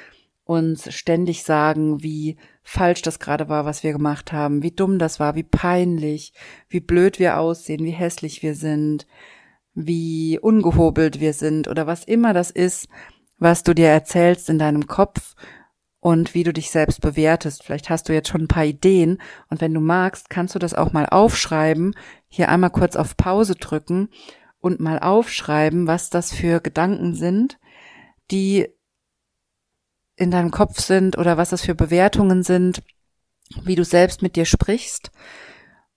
uns 0.45 0.91
ständig 0.93 1.43
sagen, 1.43 2.01
wie 2.01 2.37
falsch 2.63 3.01
das 3.03 3.19
gerade 3.19 3.49
war, 3.49 3.65
was 3.65 3.83
wir 3.83 3.93
gemacht 3.93 4.31
haben, 4.33 4.63
wie 4.63 4.71
dumm 4.71 4.97
das 4.97 5.19
war, 5.19 5.35
wie 5.35 5.43
peinlich, 5.43 6.33
wie 6.67 6.79
blöd 6.79 7.19
wir 7.19 7.37
aussehen, 7.37 7.85
wie 7.85 7.91
hässlich 7.91 8.41
wir 8.41 8.55
sind, 8.55 9.05
wie 9.75 10.39
ungehobelt 10.39 11.19
wir 11.19 11.33
sind 11.33 11.67
oder 11.67 11.87
was 11.87 12.03
immer 12.03 12.33
das 12.33 12.51
ist, 12.51 12.87
was 13.37 13.63
du 13.63 13.75
dir 13.75 13.89
erzählst 13.89 14.49
in 14.49 14.59
deinem 14.59 14.87
Kopf 14.87 15.35
und 16.03 16.33
wie 16.33 16.43
du 16.43 16.51
dich 16.51 16.69
selbst 16.69 16.99
bewertest. 16.99 17.63
Vielleicht 17.63 17.89
hast 17.89 18.09
du 18.09 18.13
jetzt 18.13 18.27
schon 18.27 18.41
ein 18.41 18.47
paar 18.49 18.65
Ideen 18.65 19.21
und 19.49 19.61
wenn 19.61 19.73
du 19.73 19.79
magst, 19.79 20.29
kannst 20.29 20.53
du 20.53 20.59
das 20.59 20.73
auch 20.73 20.91
mal 20.91 21.05
aufschreiben, 21.05 21.95
hier 22.27 22.49
einmal 22.49 22.71
kurz 22.71 22.97
auf 22.97 23.15
Pause 23.15 23.55
drücken 23.55 24.09
und 24.59 24.81
mal 24.81 24.99
aufschreiben, 24.99 25.87
was 25.87 26.09
das 26.09 26.33
für 26.33 26.59
Gedanken 26.59 27.15
sind, 27.15 27.57
die 28.31 28.67
in 30.17 30.29
deinem 30.29 30.51
Kopf 30.51 30.81
sind 30.81 31.17
oder 31.17 31.37
was 31.37 31.51
das 31.51 31.61
für 31.61 31.73
Bewertungen 31.73 32.43
sind, 32.43 32.83
wie 33.63 33.75
du 33.75 33.85
selbst 33.85 34.21
mit 34.21 34.35
dir 34.35 34.45
sprichst 34.45 35.09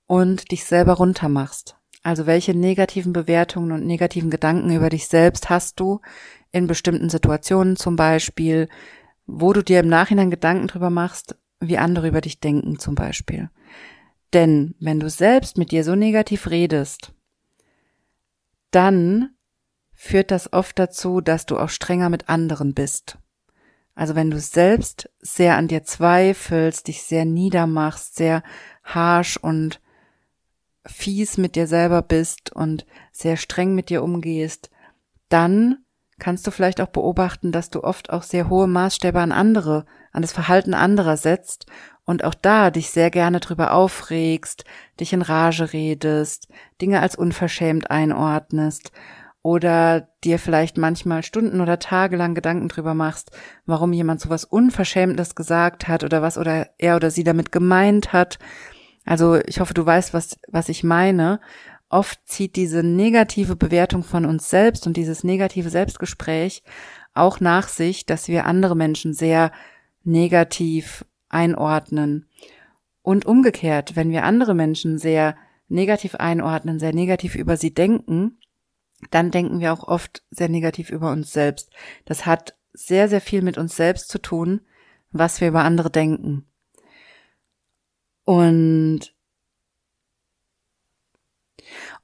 und 0.06 0.52
dich 0.52 0.66
selber 0.66 0.92
runtermachst. 0.92 1.78
Also 2.04 2.26
welche 2.26 2.54
negativen 2.54 3.12
Bewertungen 3.12 3.72
und 3.72 3.84
negativen 3.84 4.30
Gedanken 4.30 4.70
über 4.70 4.88
dich 4.88 5.08
selbst 5.08 5.50
hast 5.50 5.80
du 5.80 6.00
in 6.52 6.68
bestimmten 6.68 7.10
Situationen 7.10 7.74
zum 7.74 7.96
Beispiel, 7.96 8.68
wo 9.26 9.52
du 9.52 9.62
dir 9.62 9.80
im 9.80 9.88
Nachhinein 9.88 10.30
Gedanken 10.30 10.68
drüber 10.68 10.90
machst, 10.90 11.36
wie 11.60 11.78
andere 11.78 12.08
über 12.08 12.20
dich 12.20 12.40
denken 12.40 12.78
zum 12.78 12.94
Beispiel. 12.94 13.50
Denn 14.32 14.74
wenn 14.80 15.00
du 15.00 15.08
selbst 15.08 15.58
mit 15.58 15.70
dir 15.70 15.84
so 15.84 15.94
negativ 15.94 16.50
redest, 16.50 17.12
dann 18.70 19.30
führt 19.94 20.30
das 20.30 20.52
oft 20.52 20.78
dazu, 20.78 21.20
dass 21.20 21.46
du 21.46 21.58
auch 21.58 21.70
strenger 21.70 22.10
mit 22.10 22.28
anderen 22.28 22.74
bist. 22.74 23.18
Also 23.94 24.14
wenn 24.14 24.30
du 24.30 24.38
selbst 24.38 25.10
sehr 25.20 25.56
an 25.56 25.68
dir 25.68 25.82
zweifelst, 25.82 26.86
dich 26.86 27.02
sehr 27.02 27.24
niedermachst, 27.24 28.16
sehr 28.16 28.42
harsh 28.84 29.38
und 29.38 29.80
fies 30.84 31.38
mit 31.38 31.56
dir 31.56 31.66
selber 31.66 32.02
bist 32.02 32.52
und 32.52 32.86
sehr 33.10 33.38
streng 33.38 33.74
mit 33.74 33.88
dir 33.88 34.02
umgehst, 34.02 34.70
dann 35.30 35.85
kannst 36.18 36.46
du 36.46 36.50
vielleicht 36.50 36.80
auch 36.80 36.88
beobachten, 36.88 37.52
dass 37.52 37.70
du 37.70 37.82
oft 37.84 38.10
auch 38.10 38.22
sehr 38.22 38.48
hohe 38.48 38.66
Maßstäbe 38.66 39.18
an 39.20 39.32
andere, 39.32 39.84
an 40.12 40.22
das 40.22 40.32
Verhalten 40.32 40.74
anderer 40.74 41.16
setzt 41.16 41.66
und 42.04 42.24
auch 42.24 42.34
da 42.34 42.70
dich 42.70 42.90
sehr 42.90 43.10
gerne 43.10 43.40
drüber 43.40 43.72
aufregst, 43.72 44.64
dich 44.98 45.12
in 45.12 45.22
Rage 45.22 45.72
redest, 45.72 46.48
Dinge 46.80 47.00
als 47.00 47.16
unverschämt 47.16 47.90
einordnest 47.90 48.92
oder 49.42 50.08
dir 50.24 50.38
vielleicht 50.38 50.78
manchmal 50.78 51.22
Stunden 51.22 51.60
oder 51.60 51.78
Tage 51.78 52.16
lang 52.16 52.34
Gedanken 52.34 52.68
drüber 52.68 52.94
machst, 52.94 53.30
warum 53.66 53.92
jemand 53.92 54.20
so 54.20 54.30
was 54.30 54.44
Unverschämtes 54.44 55.34
gesagt 55.34 55.86
hat 55.86 56.02
oder 56.02 56.22
was 56.22 56.38
oder 56.38 56.68
er 56.78 56.96
oder 56.96 57.10
sie 57.10 57.24
damit 57.24 57.52
gemeint 57.52 58.12
hat 58.12 58.38
also 59.06 59.36
ich 59.46 59.60
hoffe, 59.60 59.72
du 59.72 59.86
weißt, 59.86 60.12
was, 60.12 60.38
was 60.48 60.68
ich 60.68 60.82
meine. 60.84 61.40
Oft 61.96 62.28
zieht 62.28 62.56
diese 62.56 62.82
negative 62.82 63.56
Bewertung 63.56 64.02
von 64.02 64.26
uns 64.26 64.50
selbst 64.50 64.86
und 64.86 64.98
dieses 64.98 65.24
negative 65.24 65.70
Selbstgespräch 65.70 66.62
auch 67.14 67.40
nach 67.40 67.68
sich, 67.68 68.04
dass 68.04 68.28
wir 68.28 68.44
andere 68.44 68.76
Menschen 68.76 69.14
sehr 69.14 69.50
negativ 70.04 71.06
einordnen. 71.30 72.28
Und 73.00 73.24
umgekehrt, 73.24 73.96
wenn 73.96 74.10
wir 74.10 74.24
andere 74.24 74.52
Menschen 74.52 74.98
sehr 74.98 75.36
negativ 75.68 76.16
einordnen, 76.16 76.78
sehr 76.78 76.92
negativ 76.92 77.34
über 77.34 77.56
sie 77.56 77.72
denken, 77.72 78.40
dann 79.10 79.30
denken 79.30 79.60
wir 79.60 79.72
auch 79.72 79.88
oft 79.88 80.22
sehr 80.28 80.50
negativ 80.50 80.90
über 80.90 81.10
uns 81.12 81.32
selbst. 81.32 81.70
Das 82.04 82.26
hat 82.26 82.58
sehr, 82.74 83.08
sehr 83.08 83.22
viel 83.22 83.40
mit 83.40 83.56
uns 83.56 83.74
selbst 83.74 84.10
zu 84.10 84.18
tun, 84.18 84.60
was 85.12 85.40
wir 85.40 85.48
über 85.48 85.64
andere 85.64 85.90
denken. 85.90 86.44
Und 88.24 89.15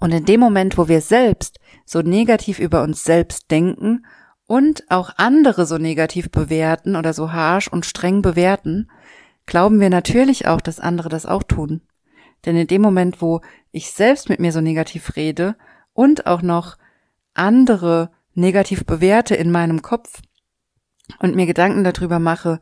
und 0.02 0.10
in 0.10 0.24
dem 0.24 0.40
Moment, 0.40 0.78
wo 0.78 0.88
wir 0.88 1.00
selbst 1.00 1.60
so 1.84 2.00
negativ 2.00 2.58
über 2.58 2.82
uns 2.82 3.04
selbst 3.04 3.52
denken 3.52 4.04
und 4.48 4.82
auch 4.90 5.12
andere 5.16 5.64
so 5.64 5.78
negativ 5.78 6.28
bewerten 6.28 6.96
oder 6.96 7.12
so 7.12 7.30
harsh 7.30 7.68
und 7.68 7.86
streng 7.86 8.20
bewerten, 8.20 8.90
glauben 9.46 9.78
wir 9.78 9.90
natürlich 9.90 10.48
auch, 10.48 10.60
dass 10.60 10.80
andere 10.80 11.08
das 11.08 11.24
auch 11.24 11.44
tun. 11.44 11.82
Denn 12.44 12.56
in 12.56 12.66
dem 12.66 12.82
Moment, 12.82 13.22
wo 13.22 13.42
ich 13.70 13.92
selbst 13.92 14.28
mit 14.28 14.40
mir 14.40 14.50
so 14.50 14.60
negativ 14.60 15.14
rede 15.14 15.54
und 15.92 16.26
auch 16.26 16.42
noch 16.42 16.78
andere 17.32 18.10
negativ 18.34 18.84
bewerte 18.84 19.36
in 19.36 19.52
meinem 19.52 19.82
Kopf 19.82 20.20
und 21.20 21.36
mir 21.36 21.46
Gedanken 21.46 21.84
darüber 21.84 22.18
mache, 22.18 22.60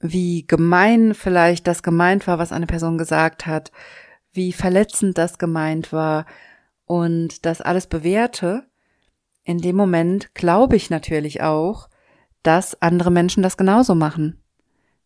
wie 0.00 0.46
gemein 0.46 1.12
vielleicht 1.12 1.66
das 1.66 1.82
gemeint 1.82 2.26
war, 2.26 2.38
was 2.38 2.50
eine 2.50 2.66
Person 2.66 2.96
gesagt 2.96 3.44
hat, 3.44 3.72
wie 4.36 4.52
verletzend 4.52 5.18
das 5.18 5.38
gemeint 5.38 5.92
war 5.92 6.26
und 6.84 7.44
das 7.44 7.60
alles 7.60 7.86
bewerte, 7.86 8.66
in 9.42 9.58
dem 9.58 9.76
Moment 9.76 10.34
glaube 10.34 10.76
ich 10.76 10.90
natürlich 10.90 11.42
auch, 11.42 11.88
dass 12.42 12.80
andere 12.80 13.10
Menschen 13.10 13.42
das 13.42 13.56
genauso 13.56 13.94
machen. 13.94 14.42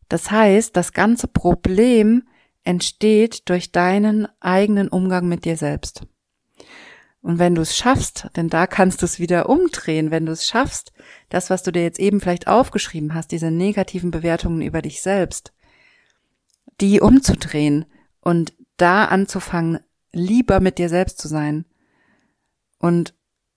Das 0.08 0.30
heißt, 0.30 0.76
das 0.76 0.92
ganze 0.92 1.28
Problem 1.28 2.24
entsteht 2.64 3.48
durch 3.48 3.72
deinen 3.72 4.28
eigenen 4.40 4.88
Umgang 4.88 5.28
mit 5.28 5.44
dir 5.44 5.56
selbst. 5.56 6.02
Und 7.22 7.38
wenn 7.38 7.54
du 7.54 7.62
es 7.62 7.76
schaffst, 7.76 8.28
denn 8.36 8.48
da 8.48 8.66
kannst 8.66 9.02
du 9.02 9.06
es 9.06 9.18
wieder 9.18 9.48
umdrehen, 9.48 10.10
wenn 10.10 10.26
du 10.26 10.32
es 10.32 10.46
schaffst, 10.46 10.92
das, 11.28 11.50
was 11.50 11.62
du 11.62 11.70
dir 11.70 11.82
jetzt 11.82 12.00
eben 12.00 12.20
vielleicht 12.20 12.46
aufgeschrieben 12.46 13.14
hast, 13.14 13.30
diese 13.30 13.50
negativen 13.50 14.10
Bewertungen 14.10 14.62
über 14.62 14.80
dich 14.80 15.02
selbst, 15.02 15.52
die 16.80 17.00
umzudrehen 17.00 17.84
und 18.22 18.54
da 18.80 19.04
anzufangen, 19.04 19.80
lieber 20.12 20.60
mit 20.60 20.78
dir 20.78 20.88
selbst 20.88 21.18
zu 21.18 21.28
sein 21.28 21.64
und 22.78 23.14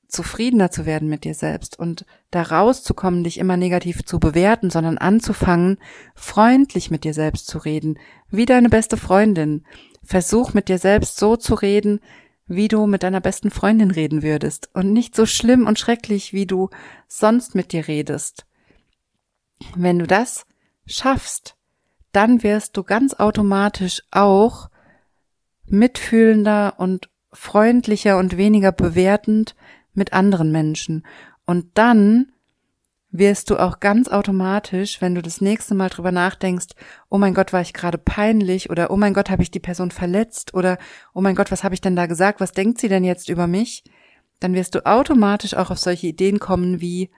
zufriedener 0.07 0.69
zu 0.69 0.85
werden 0.85 1.09
mit 1.09 1.23
dir 1.23 1.33
selbst 1.33 1.77
und 1.79 2.05
da 2.29 2.43
rauszukommen, 2.43 3.23
dich 3.23 3.39
immer 3.39 3.57
negativ 3.57 4.05
zu 4.05 4.19
bewerten, 4.19 4.69
sondern 4.69 4.99
anzufangen, 4.99 5.79
freundlich 6.13 6.91
mit 6.91 7.03
dir 7.03 7.13
selbst 7.13 7.47
zu 7.47 7.57
reden, 7.57 7.97
wie 8.29 8.45
deine 8.45 8.69
beste 8.69 8.95
Freundin. 8.95 9.65
Versuch 10.03 10.53
mit 10.53 10.69
dir 10.69 10.77
selbst 10.77 11.17
so 11.17 11.35
zu 11.35 11.55
reden, 11.55 11.99
wie 12.45 12.67
du 12.67 12.85
mit 12.85 13.03
deiner 13.03 13.21
besten 13.21 13.49
Freundin 13.49 13.89
reden 13.89 14.21
würdest 14.21 14.69
und 14.73 14.93
nicht 14.93 15.15
so 15.15 15.25
schlimm 15.25 15.65
und 15.65 15.79
schrecklich, 15.79 16.33
wie 16.33 16.45
du 16.45 16.69
sonst 17.07 17.55
mit 17.55 17.71
dir 17.71 17.87
redest. 17.87 18.45
Wenn 19.75 19.97
du 19.97 20.05
das 20.05 20.45
schaffst, 20.85 21.55
dann 22.11 22.43
wirst 22.43 22.77
du 22.77 22.83
ganz 22.83 23.15
automatisch 23.15 24.03
auch 24.11 24.69
mitfühlender 25.65 26.75
und 26.77 27.09
freundlicher 27.31 28.17
und 28.17 28.37
weniger 28.37 28.71
bewertend 28.71 29.55
mit 29.93 30.13
anderen 30.13 30.51
Menschen. 30.51 31.05
Und 31.45 31.65
dann 31.75 32.31
wirst 33.13 33.51
du 33.51 33.57
auch 33.57 33.79
ganz 33.79 34.07
automatisch, 34.07 34.99
wenn 34.99 35.13
du 35.13 35.21
das 35.21 35.39
nächste 35.39 35.75
Mal 35.75 35.89
drüber 35.89 36.11
nachdenkst, 36.11 36.69
oh 37.09 37.19
mein 37.19 37.35
Gott, 37.35 37.53
war 37.53 37.61
ich 37.61 37.73
gerade 37.73 37.99
peinlich 37.99 38.71
oder 38.71 38.89
oh 38.89 38.97
mein 38.97 39.13
Gott, 39.13 39.29
habe 39.29 39.43
ich 39.43 39.51
die 39.51 39.59
Person 39.59 39.91
verletzt 39.91 40.55
oder 40.55 40.79
oh 41.13 41.21
mein 41.21 41.35
Gott, 41.35 41.51
was 41.51 41.63
habe 41.63 41.75
ich 41.75 41.81
denn 41.81 41.95
da 41.95 42.07
gesagt, 42.07 42.39
was 42.39 42.53
denkt 42.53 42.79
sie 42.79 42.89
denn 42.89 43.03
jetzt 43.03 43.29
über 43.29 43.45
mich? 43.45 43.83
Dann 44.39 44.55
wirst 44.55 44.73
du 44.73 44.85
automatisch 44.85 45.53
auch 45.53 45.69
auf 45.69 45.77
solche 45.77 46.07
Ideen 46.07 46.39
kommen 46.39 46.81
wie, 46.81 47.11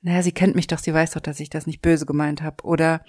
naja, 0.00 0.22
sie 0.22 0.32
kennt 0.32 0.56
mich 0.56 0.66
doch, 0.66 0.78
sie 0.78 0.94
weiß 0.94 1.12
doch, 1.12 1.20
dass 1.20 1.38
ich 1.38 1.50
das 1.50 1.66
nicht 1.66 1.82
böse 1.82 2.06
gemeint 2.06 2.40
habe. 2.40 2.64
Oder 2.64 3.04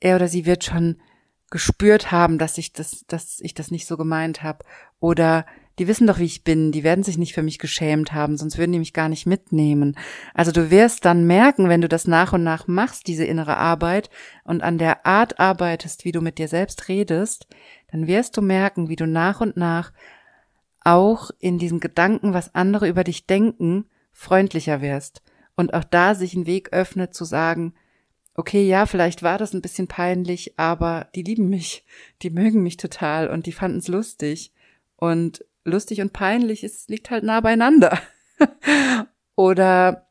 er 0.00 0.16
oder 0.16 0.28
sie 0.28 0.46
wird 0.46 0.64
schon 0.64 0.96
gespürt 1.50 2.10
haben, 2.10 2.38
dass 2.38 2.58
ich 2.58 2.72
das, 2.72 3.04
dass 3.06 3.38
ich 3.40 3.54
das 3.54 3.70
nicht 3.70 3.86
so 3.86 3.96
gemeint 3.96 4.42
habe. 4.42 4.64
Oder 5.00 5.46
die 5.78 5.88
wissen 5.88 6.06
doch, 6.06 6.18
wie 6.18 6.24
ich 6.24 6.42
bin, 6.42 6.72
die 6.72 6.84
werden 6.84 7.04
sich 7.04 7.18
nicht 7.18 7.34
für 7.34 7.42
mich 7.42 7.58
geschämt 7.58 8.12
haben, 8.12 8.36
sonst 8.36 8.56
würden 8.56 8.72
die 8.72 8.78
mich 8.78 8.94
gar 8.94 9.08
nicht 9.08 9.26
mitnehmen. 9.26 9.96
Also 10.32 10.50
du 10.50 10.70
wirst 10.70 11.04
dann 11.04 11.26
merken, 11.26 11.68
wenn 11.68 11.82
du 11.82 11.88
das 11.88 12.06
nach 12.06 12.32
und 12.32 12.42
nach 12.42 12.66
machst, 12.66 13.06
diese 13.06 13.24
innere 13.24 13.58
Arbeit, 13.58 14.08
und 14.44 14.62
an 14.62 14.78
der 14.78 15.04
Art 15.04 15.38
arbeitest, 15.38 16.04
wie 16.04 16.12
du 16.12 16.22
mit 16.22 16.38
dir 16.38 16.48
selbst 16.48 16.88
redest, 16.88 17.46
dann 17.90 18.06
wirst 18.06 18.36
du 18.36 18.42
merken, 18.42 18.88
wie 18.88 18.96
du 18.96 19.06
nach 19.06 19.40
und 19.40 19.56
nach 19.56 19.92
auch 20.80 21.30
in 21.40 21.58
diesen 21.58 21.80
Gedanken, 21.80 22.32
was 22.32 22.54
andere 22.54 22.88
über 22.88 23.04
dich 23.04 23.26
denken, 23.26 23.86
freundlicher 24.12 24.80
wirst. 24.80 25.22
Und 25.56 25.74
auch 25.74 25.84
da 25.84 26.14
sich 26.14 26.34
ein 26.34 26.46
Weg 26.46 26.72
öffnet 26.72 27.12
zu 27.12 27.24
sagen, 27.24 27.74
okay, 28.36 28.66
ja, 28.66 28.86
vielleicht 28.86 29.22
war 29.22 29.38
das 29.38 29.54
ein 29.54 29.62
bisschen 29.62 29.88
peinlich, 29.88 30.58
aber 30.58 31.08
die 31.14 31.22
lieben 31.22 31.48
mich, 31.48 31.84
die 32.22 32.30
mögen 32.30 32.62
mich 32.62 32.76
total 32.76 33.28
und 33.28 33.46
die 33.46 33.52
fanden 33.52 33.78
es 33.78 33.88
lustig. 33.88 34.52
Und 34.96 35.44
lustig 35.64 36.00
und 36.00 36.12
peinlich, 36.12 36.64
es 36.64 36.88
liegt 36.88 37.10
halt 37.10 37.24
nah 37.24 37.40
beieinander. 37.40 37.98
Oder 39.36 40.06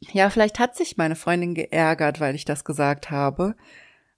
ja, 0.00 0.30
vielleicht 0.30 0.58
hat 0.58 0.76
sich 0.76 0.96
meine 0.96 1.16
Freundin 1.16 1.54
geärgert, 1.54 2.20
weil 2.20 2.34
ich 2.34 2.44
das 2.44 2.64
gesagt 2.64 3.10
habe. 3.10 3.56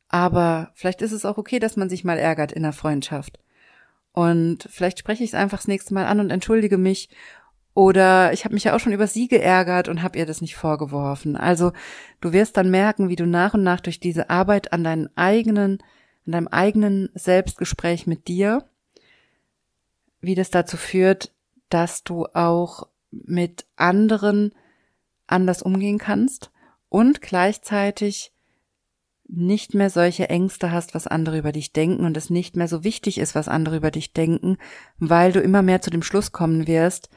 Aber 0.08 0.70
vielleicht 0.74 1.02
ist 1.02 1.12
es 1.12 1.24
auch 1.24 1.38
okay, 1.38 1.58
dass 1.58 1.76
man 1.76 1.88
sich 1.88 2.04
mal 2.04 2.18
ärgert 2.18 2.52
in 2.52 2.62
der 2.62 2.72
Freundschaft. 2.72 3.38
Und 4.12 4.68
vielleicht 4.70 4.98
spreche 4.98 5.24
ich 5.24 5.30
es 5.30 5.34
einfach 5.34 5.58
das 5.58 5.68
nächste 5.68 5.92
Mal 5.92 6.06
an 6.06 6.20
und 6.20 6.30
entschuldige 6.30 6.78
mich. 6.78 7.08
Oder 7.74 8.32
ich 8.32 8.44
habe 8.44 8.54
mich 8.54 8.64
ja 8.64 8.74
auch 8.74 8.80
schon 8.80 8.92
über 8.92 9.08
sie 9.08 9.26
geärgert 9.26 9.88
und 9.88 10.02
habe 10.02 10.18
ihr 10.18 10.26
das 10.26 10.40
nicht 10.40 10.54
vorgeworfen. 10.54 11.36
Also 11.36 11.72
du 12.20 12.32
wirst 12.32 12.56
dann 12.56 12.70
merken, 12.70 13.08
wie 13.08 13.16
du 13.16 13.26
nach 13.26 13.54
und 13.54 13.64
nach 13.64 13.80
durch 13.80 13.98
diese 13.98 14.30
Arbeit 14.30 14.72
an 14.72 14.84
deinen 14.84 15.08
eigenen, 15.16 15.78
an 16.24 16.32
deinem 16.32 16.48
eigenen 16.48 17.10
Selbstgespräch 17.14 18.06
mit 18.06 18.28
dir 18.28 18.64
wie 20.24 20.34
das 20.34 20.50
dazu 20.50 20.76
führt, 20.76 21.32
dass 21.68 22.04
du 22.04 22.26
auch 22.26 22.88
mit 23.10 23.66
anderen 23.76 24.52
anders 25.26 25.62
umgehen 25.62 25.98
kannst 25.98 26.50
und 26.88 27.22
gleichzeitig 27.22 28.32
nicht 29.26 29.74
mehr 29.74 29.88
solche 29.88 30.28
Ängste 30.28 30.70
hast, 30.70 30.94
was 30.94 31.06
andere 31.06 31.38
über 31.38 31.52
dich 31.52 31.72
denken 31.72 32.04
und 32.04 32.16
es 32.16 32.28
nicht 32.28 32.56
mehr 32.56 32.68
so 32.68 32.84
wichtig 32.84 33.18
ist, 33.18 33.34
was 33.34 33.48
andere 33.48 33.76
über 33.76 33.90
dich 33.90 34.12
denken, 34.12 34.58
weil 34.98 35.32
du 35.32 35.40
immer 35.40 35.62
mehr 35.62 35.80
zu 35.80 35.90
dem 35.90 36.02
Schluss 36.02 36.30
kommen 36.30 36.66
wirst, 36.66 37.08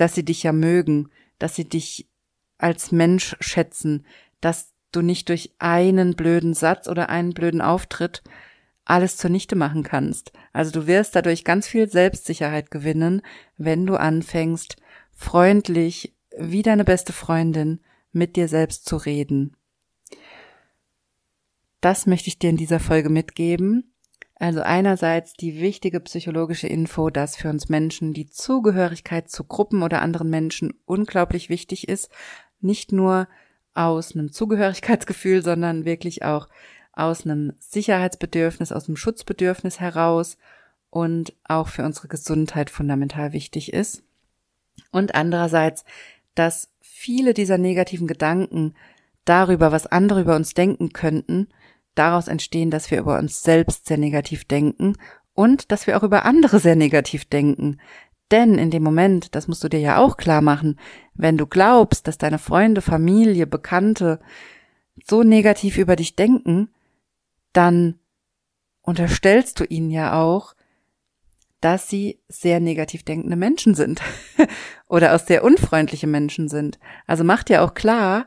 dass 0.00 0.14
sie 0.14 0.24
dich 0.24 0.42
ja 0.42 0.52
mögen, 0.52 1.10
dass 1.38 1.54
sie 1.54 1.68
dich 1.68 2.08
als 2.56 2.90
Mensch 2.90 3.36
schätzen, 3.40 4.06
dass 4.40 4.72
du 4.92 5.02
nicht 5.02 5.28
durch 5.28 5.54
einen 5.58 6.14
blöden 6.14 6.54
Satz 6.54 6.88
oder 6.88 7.10
einen 7.10 7.34
blöden 7.34 7.60
Auftritt 7.60 8.22
alles 8.84 9.18
zunichte 9.18 9.56
machen 9.56 9.82
kannst. 9.82 10.32
Also 10.52 10.72
du 10.72 10.86
wirst 10.86 11.14
dadurch 11.14 11.44
ganz 11.44 11.68
viel 11.68 11.88
Selbstsicherheit 11.88 12.70
gewinnen, 12.70 13.22
wenn 13.58 13.86
du 13.86 13.96
anfängst, 13.96 14.76
freundlich 15.12 16.16
wie 16.36 16.62
deine 16.62 16.84
beste 16.84 17.12
Freundin 17.12 17.80
mit 18.10 18.36
dir 18.36 18.48
selbst 18.48 18.88
zu 18.88 18.96
reden. 18.96 19.54
Das 21.80 22.06
möchte 22.06 22.28
ich 22.28 22.38
dir 22.38 22.50
in 22.50 22.56
dieser 22.56 22.80
Folge 22.80 23.10
mitgeben. 23.10 23.89
Also 24.40 24.62
einerseits 24.62 25.34
die 25.34 25.60
wichtige 25.60 26.00
psychologische 26.00 26.66
Info, 26.66 27.10
dass 27.10 27.36
für 27.36 27.50
uns 27.50 27.68
Menschen 27.68 28.14
die 28.14 28.26
Zugehörigkeit 28.26 29.30
zu 29.30 29.44
Gruppen 29.44 29.82
oder 29.82 30.00
anderen 30.00 30.30
Menschen 30.30 30.72
unglaublich 30.86 31.50
wichtig 31.50 31.88
ist. 31.88 32.08
Nicht 32.62 32.90
nur 32.90 33.28
aus 33.74 34.14
einem 34.16 34.32
Zugehörigkeitsgefühl, 34.32 35.42
sondern 35.42 35.84
wirklich 35.84 36.24
auch 36.24 36.48
aus 36.94 37.26
einem 37.26 37.52
Sicherheitsbedürfnis, 37.58 38.72
aus 38.72 38.88
einem 38.88 38.96
Schutzbedürfnis 38.96 39.78
heraus 39.78 40.38
und 40.88 41.34
auch 41.44 41.68
für 41.68 41.84
unsere 41.84 42.08
Gesundheit 42.08 42.70
fundamental 42.70 43.34
wichtig 43.34 43.74
ist. 43.74 44.02
Und 44.90 45.14
andererseits, 45.14 45.84
dass 46.34 46.70
viele 46.80 47.34
dieser 47.34 47.58
negativen 47.58 48.06
Gedanken 48.06 48.74
darüber, 49.26 49.70
was 49.70 49.86
andere 49.86 50.22
über 50.22 50.34
uns 50.34 50.54
denken 50.54 50.94
könnten, 50.94 51.48
daraus 51.94 52.28
entstehen, 52.28 52.70
dass 52.70 52.90
wir 52.90 52.98
über 52.98 53.18
uns 53.18 53.42
selbst 53.42 53.86
sehr 53.86 53.98
negativ 53.98 54.44
denken 54.44 54.96
und 55.34 55.72
dass 55.72 55.86
wir 55.86 55.96
auch 55.96 56.02
über 56.02 56.24
andere 56.24 56.60
sehr 56.60 56.76
negativ 56.76 57.24
denken. 57.24 57.80
Denn 58.30 58.58
in 58.58 58.70
dem 58.70 58.82
Moment, 58.82 59.34
das 59.34 59.48
musst 59.48 59.64
du 59.64 59.68
dir 59.68 59.80
ja 59.80 59.98
auch 59.98 60.16
klar 60.16 60.40
machen, 60.40 60.78
wenn 61.14 61.36
du 61.36 61.46
glaubst, 61.46 62.06
dass 62.06 62.18
deine 62.18 62.38
Freunde, 62.38 62.80
Familie, 62.80 63.46
Bekannte 63.46 64.20
so 65.04 65.22
negativ 65.22 65.78
über 65.78 65.96
dich 65.96 66.14
denken, 66.14 66.68
dann 67.52 67.98
unterstellst 68.82 69.58
du 69.58 69.64
ihnen 69.64 69.90
ja 69.90 70.20
auch, 70.20 70.54
dass 71.60 71.88
sie 71.88 72.20
sehr 72.28 72.60
negativ 72.60 73.02
denkende 73.02 73.36
Menschen 73.36 73.74
sind 73.74 74.00
oder 74.88 75.14
auch 75.14 75.20
sehr 75.20 75.44
unfreundliche 75.44 76.06
Menschen 76.06 76.48
sind. 76.48 76.78
Also 77.06 77.24
macht 77.24 77.48
dir 77.48 77.62
auch 77.62 77.74
klar, 77.74 78.26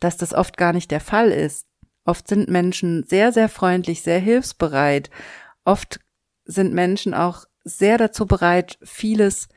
dass 0.00 0.16
das 0.16 0.34
oft 0.34 0.56
gar 0.56 0.72
nicht 0.72 0.90
der 0.90 1.00
Fall 1.00 1.30
ist. 1.30 1.66
Oft 2.04 2.28
sind 2.28 2.48
Menschen 2.48 3.04
sehr, 3.04 3.32
sehr 3.32 3.48
freundlich, 3.48 4.02
sehr 4.02 4.18
hilfsbereit. 4.18 5.10
Oft 5.64 6.00
sind 6.44 6.72
Menschen 6.72 7.14
auch 7.14 7.44
sehr 7.64 7.98
dazu 7.98 8.26
bereit, 8.26 8.78
vieles 8.82 9.48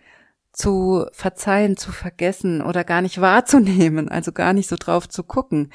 zu 0.51 1.05
verzeihen, 1.11 1.75
zu 1.75 1.91
vergessen 1.91 2.61
oder 2.61 2.83
gar 2.83 3.01
nicht 3.01 3.19
wahrzunehmen, 3.21 4.09
also 4.09 4.31
gar 4.31 4.53
nicht 4.53 4.69
so 4.69 4.75
drauf 4.77 5.09
zu 5.09 5.23
gucken. 5.23 5.71